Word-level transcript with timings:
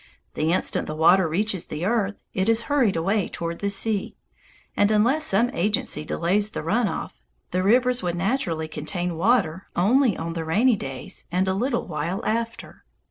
The 0.33 0.51
instant 0.51 0.87
the 0.87 0.95
water 0.95 1.29
reaches 1.29 1.65
the 1.65 1.85
earth, 1.85 2.23
it 2.33 2.49
is 2.49 2.63
hurried 2.63 2.95
away 2.95 3.29
toward 3.29 3.59
the 3.59 3.69
sea, 3.69 4.15
and 4.75 4.89
unless 4.89 5.25
some 5.25 5.51
agency 5.51 6.03
delays 6.03 6.49
the 6.49 6.63
run 6.63 6.87
off, 6.87 7.13
the 7.51 7.61
rivers 7.61 8.01
would 8.01 8.15
naturally 8.15 8.67
contain 8.67 9.15
water 9.15 9.67
only 9.75 10.17
on 10.17 10.33
the 10.33 10.43
rainy 10.43 10.75
days 10.75 11.27
and 11.31 11.47
a 11.47 11.53
little 11.53 11.85
while 11.85 12.25
after. 12.25 12.83